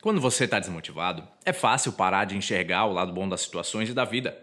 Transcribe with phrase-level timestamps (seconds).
[0.00, 3.92] Quando você está desmotivado, é fácil parar de enxergar o lado bom das situações e
[3.92, 4.34] da vida.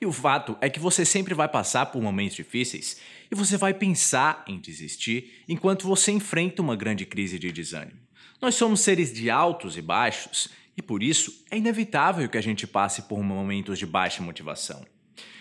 [0.00, 3.72] E o fato é que você sempre vai passar por momentos difíceis e você vai
[3.72, 8.00] pensar em desistir enquanto você enfrenta uma grande crise de desânimo.
[8.42, 12.66] Nós somos seres de altos e baixos e por isso é inevitável que a gente
[12.66, 14.84] passe por momentos de baixa motivação.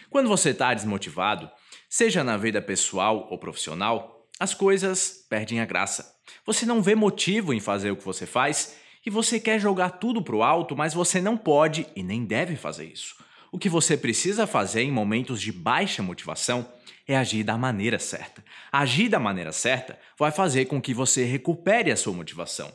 [0.08, 1.50] Quando você está desmotivado,
[1.90, 6.16] seja na vida pessoal ou profissional, as coisas perdem a graça.
[6.46, 10.22] Você não vê motivo em fazer o que você faz e você quer jogar tudo
[10.22, 13.16] para o alto, mas você não pode e nem deve fazer isso.
[13.52, 16.68] O que você precisa fazer em momentos de baixa motivação
[17.08, 18.44] é agir da maneira certa.
[18.72, 22.72] Agir da maneira certa vai fazer com que você recupere a sua motivação.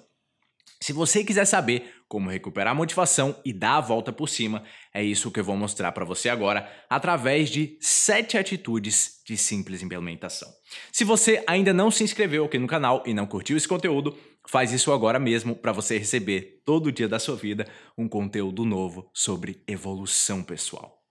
[0.80, 4.62] Se você quiser saber como recuperar a motivação e dar a volta por cima,
[4.94, 9.82] é isso que eu vou mostrar para você agora através de sete atitudes de simples
[9.82, 10.48] implementação.
[10.92, 14.16] Se você ainda não se inscreveu aqui no canal e não curtiu esse conteúdo,
[14.48, 17.66] faz isso agora mesmo para você receber todo dia da sua vida
[17.98, 21.02] um conteúdo novo sobre evolução pessoal.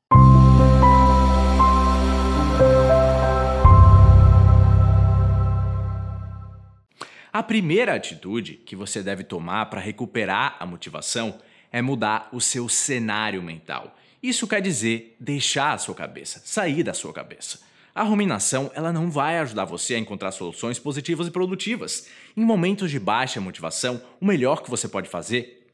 [7.31, 11.37] A primeira atitude que você deve tomar para recuperar a motivação
[11.71, 13.95] é mudar o seu cenário mental.
[14.23, 17.66] Isso quer dizer deixar a sua cabeça, sair da sua cabeça.
[17.97, 22.07] A ruminação ela não vai ajudar você a encontrar soluções positivas e produtivas.
[22.37, 25.67] Em momentos de baixa motivação, o melhor que você pode fazer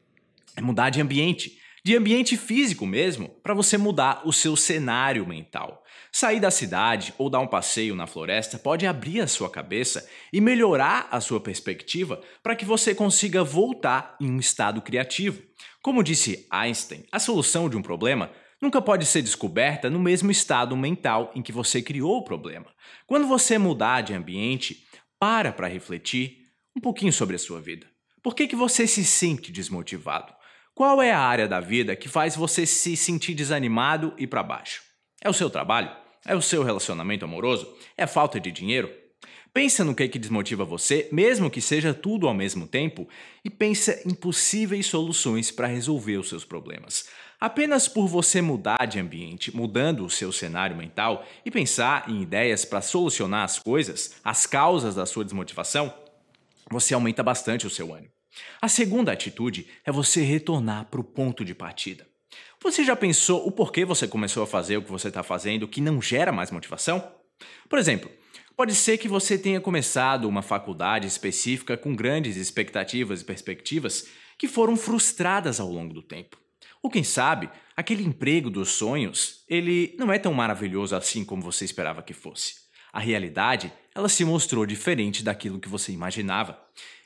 [0.56, 5.84] é mudar de ambiente, de ambiente físico mesmo, para você mudar o seu cenário mental.
[6.10, 10.40] Sair da cidade ou dar um passeio na floresta pode abrir a sua cabeça e
[10.40, 15.42] melhorar a sua perspectiva para que você consiga voltar em um estado criativo.
[15.82, 20.76] Como disse Einstein, a solução de um problema nunca pode ser descoberta no mesmo estado
[20.76, 22.66] mental em que você criou o problema.
[23.06, 24.84] Quando você mudar de ambiente,
[25.18, 26.38] para para refletir
[26.76, 27.86] um pouquinho sobre a sua vida.
[28.22, 30.34] Por que, que você se sente desmotivado?
[30.74, 34.82] Qual é a área da vida que faz você se sentir desanimado e para baixo?
[35.22, 35.90] É o seu trabalho?
[36.26, 37.76] É o seu relacionamento amoroso?
[37.96, 38.90] É falta de dinheiro?
[39.54, 43.08] Pensa no que, é que desmotiva você, mesmo que seja tudo ao mesmo tempo,
[43.44, 47.08] e pensa em possíveis soluções para resolver os seus problemas.
[47.38, 52.64] Apenas por você mudar de ambiente, mudando o seu cenário mental e pensar em ideias
[52.64, 55.94] para solucionar as coisas, as causas da sua desmotivação,
[56.68, 58.10] você aumenta bastante o seu ânimo.
[58.60, 62.04] A segunda atitude é você retornar para o ponto de partida.
[62.60, 65.80] Você já pensou o porquê você começou a fazer o que você está fazendo que
[65.80, 67.12] não gera mais motivação?
[67.68, 68.10] Por exemplo,
[68.56, 74.06] pode ser que você tenha começado uma faculdade específica com grandes expectativas e perspectivas
[74.38, 76.38] que foram frustradas ao longo do tempo.
[76.82, 81.64] Ou quem sabe, aquele emprego dos sonhos, ele não é tão maravilhoso assim como você
[81.64, 82.56] esperava que fosse.
[82.92, 86.60] A realidade, ela se mostrou diferente daquilo que você imaginava.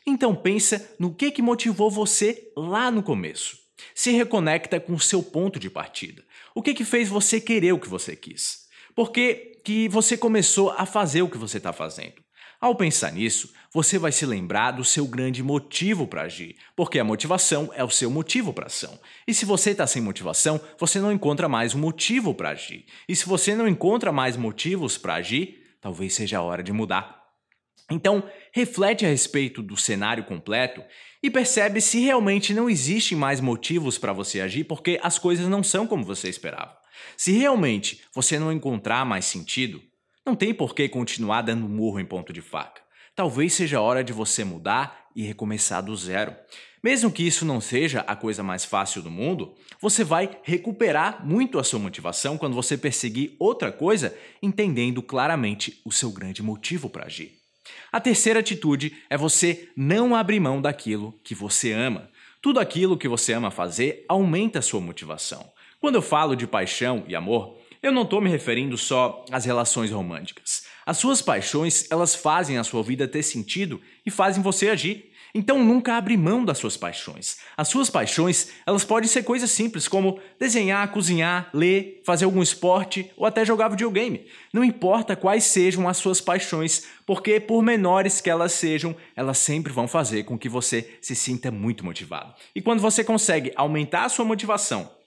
[0.07, 3.57] Então pensa no que que motivou você lá no começo.
[3.95, 6.25] Se reconecta com o seu ponto de partida.
[6.55, 8.68] O que, que fez você querer o que você quis?
[8.99, 12.15] Por que, que você começou a fazer o que você está fazendo?
[12.61, 17.05] Ao pensar nisso, você vai se lembrar do seu grande motivo para agir, porque a
[17.05, 18.99] motivação é o seu motivo para ação.
[19.25, 22.87] E se você está sem motivação, você não encontra mais um motivo para agir.
[23.09, 27.23] E se você não encontra mais motivos para agir, talvez seja a hora de mudar.
[27.89, 30.83] Então, reflete a respeito do cenário completo
[31.23, 35.63] e percebe se realmente não existem mais motivos para você agir porque as coisas não
[35.63, 36.78] são como você esperava.
[37.17, 39.83] Se realmente você não encontrar mais sentido,
[40.25, 42.83] não tem por que continuar dando murro em ponto de faca.
[43.15, 46.37] Talvez seja hora de você mudar e recomeçar do zero.
[46.83, 51.59] Mesmo que isso não seja a coisa mais fácil do mundo, você vai recuperar muito
[51.59, 57.07] a sua motivação quando você perseguir outra coisa, entendendo claramente o seu grande motivo para
[57.07, 57.33] agir.
[57.91, 62.09] A terceira atitude é você não abrir mão daquilo que você ama.
[62.41, 65.51] Tudo aquilo que você ama fazer aumenta a sua motivação.
[65.81, 69.93] Quando eu falo de paixão e amor, eu não estou me referindo só às relações
[69.93, 70.65] românticas.
[70.85, 75.13] As suas paixões, elas fazem a sua vida ter sentido e fazem você agir.
[75.33, 77.37] Então nunca abre mão das suas paixões.
[77.57, 83.13] As suas paixões, elas podem ser coisas simples como desenhar, cozinhar, ler, fazer algum esporte
[83.17, 84.27] ou até jogar videogame.
[84.53, 89.73] Não importa quais sejam as suas paixões, porque por menores que elas sejam, elas sempre
[89.73, 92.35] vão fazer com que você se sinta muito motivado.
[92.53, 94.98] E quando você consegue aumentar a sua motivação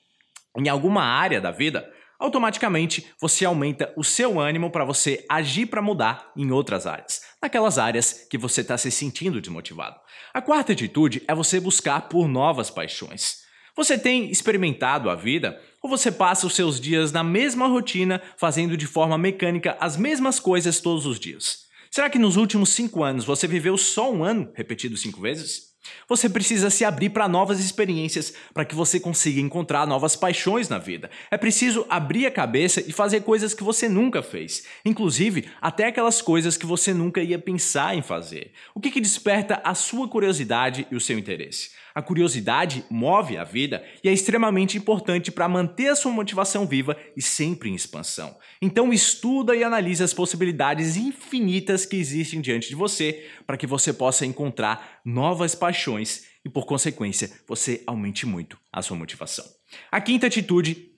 [0.57, 1.89] em alguma área da vida,
[2.19, 7.77] automaticamente você aumenta o seu ânimo para você agir para mudar em outras áreas, naquelas
[7.77, 9.99] áreas que você está se sentindo desmotivado.
[10.33, 13.41] A quarta atitude é você buscar por novas paixões.
[13.75, 18.77] Você tem experimentado a vida ou você passa os seus dias na mesma rotina, fazendo
[18.77, 21.65] de forma mecânica as mesmas coisas todos os dias?
[21.89, 25.70] Será que nos últimos cinco anos você viveu só um ano repetido cinco vezes?
[26.07, 30.77] Você precisa se abrir para novas experiências para que você consiga encontrar novas paixões na
[30.77, 31.09] vida.
[31.29, 36.21] É preciso abrir a cabeça e fazer coisas que você nunca fez, inclusive até aquelas
[36.21, 38.51] coisas que você nunca ia pensar em fazer.
[38.75, 41.80] O que, que desperta a sua curiosidade e o seu interesse?
[41.93, 46.97] A curiosidade move a vida e é extremamente importante para manter a sua motivação viva
[47.15, 48.37] e sempre em expansão.
[48.61, 53.91] Então estuda e analisa as possibilidades infinitas que existem diante de você para que você
[53.91, 59.45] possa encontrar novas paixões e por consequência você aumente muito a sua motivação.
[59.91, 60.90] A quinta atitude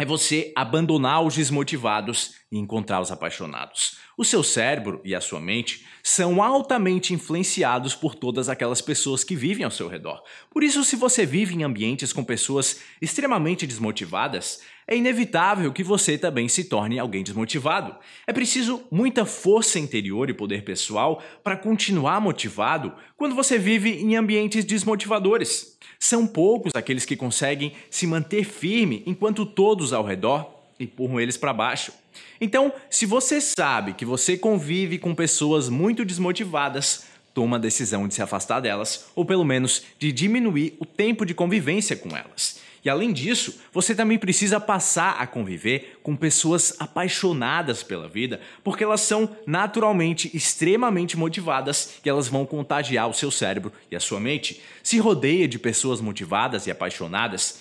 [0.00, 3.98] é você abandonar os desmotivados e encontrar os apaixonados.
[4.16, 9.36] O seu cérebro e a sua mente são altamente influenciados por todas aquelas pessoas que
[9.36, 10.22] vivem ao seu redor.
[10.50, 16.18] Por isso, se você vive em ambientes com pessoas extremamente desmotivadas, é inevitável que você
[16.18, 17.94] também se torne alguém desmotivado.
[18.26, 24.16] É preciso muita força interior e poder pessoal para continuar motivado quando você vive em
[24.16, 25.78] ambientes desmotivadores.
[25.96, 30.50] São poucos aqueles que conseguem se manter firme enquanto todos ao redor
[30.80, 31.92] empurram eles para baixo.
[32.40, 38.14] Então, se você sabe que você convive com pessoas muito desmotivadas, toma a decisão de
[38.14, 42.59] se afastar delas, ou pelo menos de diminuir o tempo de convivência com elas.
[42.84, 48.84] E além disso, você também precisa passar a conviver com pessoas apaixonadas pela vida, porque
[48.84, 54.18] elas são naturalmente extremamente motivadas e elas vão contagiar o seu cérebro e a sua
[54.18, 54.62] mente.
[54.82, 57.60] Se rodeia de pessoas motivadas e apaixonadas,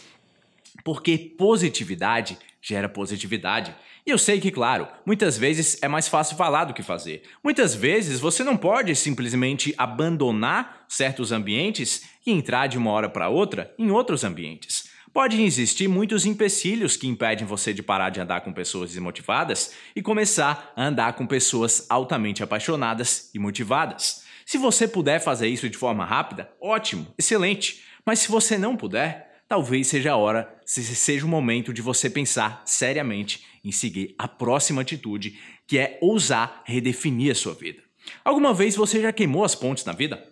[0.84, 3.76] porque positividade gera positividade.
[4.06, 7.24] E eu sei que, claro, muitas vezes é mais fácil falar do que fazer.
[7.44, 13.30] Muitas vezes você não pode simplesmente abandonar certos ambientes e entrar de uma hora para
[13.30, 14.89] outra em outros ambientes.
[15.12, 20.02] Podem existir muitos empecilhos que impedem você de parar de andar com pessoas desmotivadas e
[20.02, 24.24] começar a andar com pessoas altamente apaixonadas e motivadas.
[24.46, 27.84] Se você puder fazer isso de forma rápida, ótimo, excelente.
[28.06, 32.10] Mas se você não puder, talvez seja a hora, se seja o momento de você
[32.10, 37.82] pensar seriamente em seguir a próxima atitude, que é ousar redefinir a sua vida.
[38.24, 40.29] Alguma vez você já queimou as pontes na vida?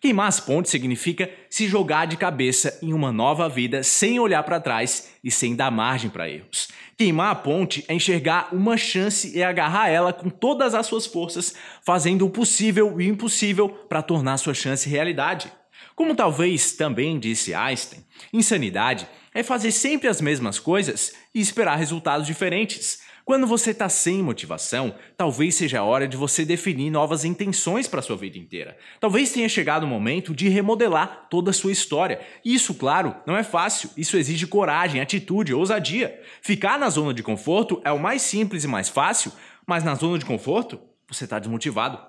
[0.00, 4.58] Queimar as pontes significa se jogar de cabeça em uma nova vida sem olhar para
[4.58, 6.68] trás e sem dar margem para erros.
[6.96, 11.54] Queimar a ponte é enxergar uma chance e agarrar ela com todas as suas forças,
[11.82, 15.52] fazendo o possível e o impossível para tornar sua chance realidade.
[15.94, 22.26] Como talvez também disse Einstein, insanidade é fazer sempre as mesmas coisas e esperar resultados
[22.26, 23.00] diferentes.
[23.24, 28.02] Quando você está sem motivação, talvez seja a hora de você definir novas intenções para
[28.02, 28.76] sua vida inteira.
[28.98, 32.20] Talvez tenha chegado o momento de remodelar toda a sua história.
[32.44, 33.90] Isso, claro, não é fácil.
[33.96, 36.20] Isso exige coragem, atitude, ousadia.
[36.42, 39.30] Ficar na zona de conforto é o mais simples e mais fácil,
[39.64, 42.00] mas na zona de conforto você está desmotivado.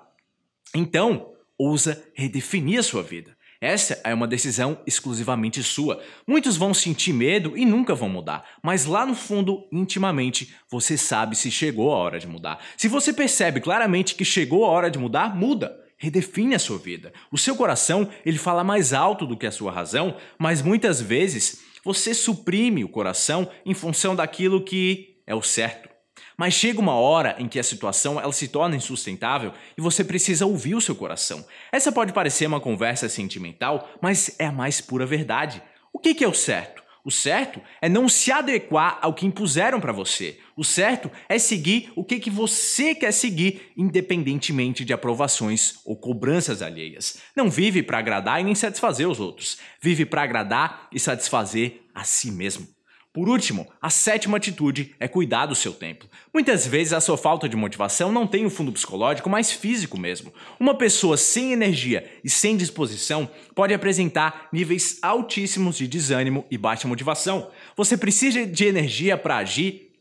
[0.74, 3.36] Então, ousa redefinir a sua vida.
[3.62, 6.02] Essa é uma decisão exclusivamente sua.
[6.26, 11.36] Muitos vão sentir medo e nunca vão mudar, mas lá no fundo, intimamente, você sabe
[11.36, 12.58] se chegou a hora de mudar.
[12.76, 15.80] Se você percebe claramente que chegou a hora de mudar, muda.
[15.96, 17.12] Redefine a sua vida.
[17.30, 21.62] O seu coração, ele fala mais alto do que a sua razão, mas muitas vezes
[21.84, 25.91] você suprime o coração em função daquilo que é o certo.
[26.36, 30.46] Mas chega uma hora em que a situação ela se torna insustentável e você precisa
[30.46, 31.44] ouvir o seu coração.
[31.70, 35.62] Essa pode parecer uma conversa sentimental, mas é a mais pura verdade.
[35.92, 36.82] O que é o certo?
[37.04, 40.38] O certo é não se adequar ao que impuseram para você.
[40.56, 46.62] O certo é seguir o que, que você quer seguir, independentemente de aprovações ou cobranças
[46.62, 47.18] alheias.
[47.34, 49.58] Não vive para agradar e nem satisfazer os outros.
[49.80, 52.68] Vive para agradar e satisfazer a si mesmo.
[53.12, 56.06] Por último, a sétima atitude é cuidar do seu tempo.
[56.32, 60.32] Muitas vezes a sua falta de motivação não tem um fundo psicológico, mas físico mesmo.
[60.58, 66.88] Uma pessoa sem energia e sem disposição pode apresentar níveis altíssimos de desânimo e baixa
[66.88, 67.50] motivação.
[67.76, 69.91] Você precisa de energia para agir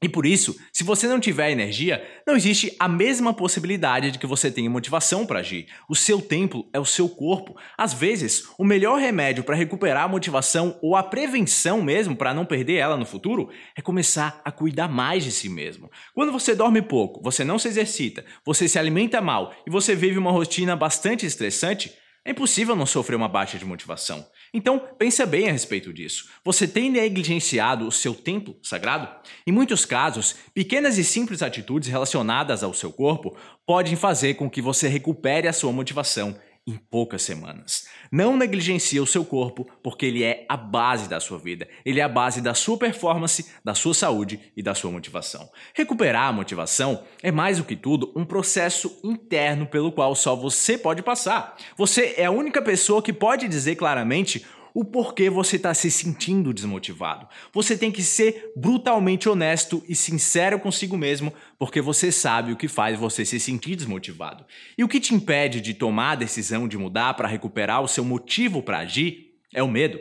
[0.00, 4.28] e por isso, se você não tiver energia, não existe a mesma possibilidade de que
[4.28, 5.66] você tenha motivação para agir.
[5.88, 7.56] O seu templo é o seu corpo.
[7.76, 12.46] Às vezes, o melhor remédio para recuperar a motivação ou a prevenção mesmo para não
[12.46, 15.90] perder ela no futuro é começar a cuidar mais de si mesmo.
[16.14, 20.16] Quando você dorme pouco, você não se exercita, você se alimenta mal e você vive
[20.16, 21.92] uma rotina bastante estressante,
[22.28, 24.26] é impossível não sofrer uma baixa de motivação.
[24.52, 26.28] Então, pensa bem a respeito disso.
[26.44, 29.08] Você tem negligenciado o seu templo sagrado?
[29.46, 33.34] Em muitos casos, pequenas e simples atitudes relacionadas ao seu corpo
[33.66, 37.86] podem fazer com que você recupere a sua motivação em poucas semanas.
[38.12, 41.66] Não negligencie o seu corpo, porque ele é a base da sua vida.
[41.82, 45.48] Ele é a base da sua performance, da sua saúde e da sua motivação.
[45.74, 50.76] Recuperar a motivação é mais do que tudo um processo interno pelo qual só você
[50.76, 51.56] pode passar.
[51.74, 54.44] Você é a única pessoa que pode dizer claramente
[54.78, 57.26] o porquê você está se sentindo desmotivado.
[57.52, 62.68] Você tem que ser brutalmente honesto e sincero consigo mesmo, porque você sabe o que
[62.68, 64.46] faz você se sentir desmotivado.
[64.78, 68.04] E o que te impede de tomar a decisão de mudar para recuperar o seu
[68.04, 69.98] motivo para agir é o medo.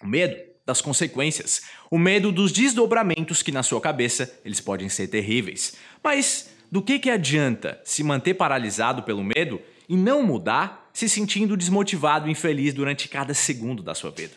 [0.00, 5.08] O medo das consequências, o medo dos desdobramentos que na sua cabeça eles podem ser
[5.08, 5.74] terríveis.
[6.00, 11.56] Mas do que que adianta se manter paralisado pelo medo e não mudar se sentindo
[11.56, 14.34] desmotivado e infeliz durante cada segundo da sua vida.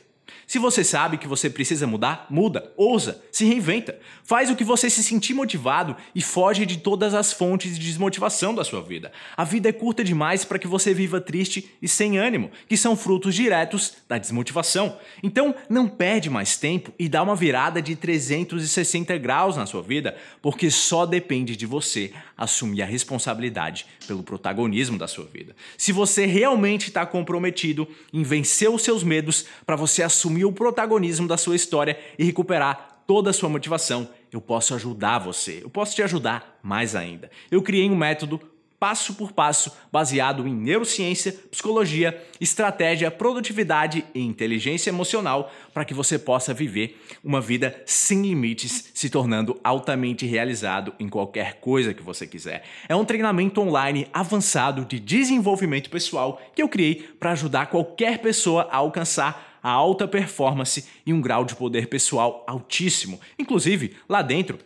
[0.47, 3.97] Se você sabe que você precisa mudar, muda, ousa, se reinventa.
[4.23, 8.53] Faz o que você se sentir motivado e foge de todas as fontes de desmotivação
[8.53, 9.11] da sua vida.
[9.37, 12.95] A vida é curta demais para que você viva triste e sem ânimo, que são
[12.95, 14.97] frutos diretos da desmotivação.
[15.21, 20.15] Então, não perde mais tempo e dá uma virada de 360 graus na sua vida,
[20.41, 22.11] porque só depende de você
[22.43, 25.55] assumir a responsabilidade pelo protagonismo da sua vida.
[25.77, 31.27] Se você realmente está comprometido em vencer os seus medos para você assumir o protagonismo
[31.27, 35.59] da sua história e recuperar toda a sua motivação, eu posso ajudar você.
[35.63, 37.29] Eu posso te ajudar mais ainda.
[37.51, 38.41] Eu criei um método
[38.83, 46.19] passo por passo, baseado em neurociência, psicologia, estratégia, produtividade e inteligência emocional, para que você
[46.19, 52.27] possa viver uma vida sem limites, se tornando altamente realizado em qualquer coisa que você
[52.27, 52.65] quiser.
[52.89, 58.67] É um treinamento online avançado de desenvolvimento pessoal que eu criei para ajudar qualquer pessoa
[58.69, 63.17] a alcançar a alta performance e um grau de poder pessoal altíssimo.
[63.39, 64.59] Inclusive, lá dentro,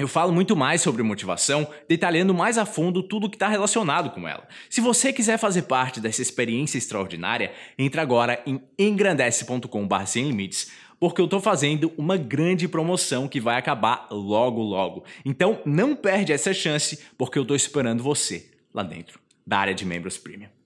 [0.00, 4.26] eu falo muito mais sobre motivação, detalhando mais a fundo tudo que está relacionado com
[4.26, 4.48] ela.
[4.70, 11.20] Se você quiser fazer parte dessa experiência extraordinária, entre agora em engrandece.com.br sem limites, porque
[11.20, 15.04] eu estou fazendo uma grande promoção que vai acabar logo logo.
[15.24, 19.84] Então não perde essa chance, porque eu estou esperando você lá dentro da área de
[19.84, 20.59] membros premium.